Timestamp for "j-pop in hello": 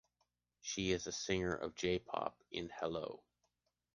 1.75-3.21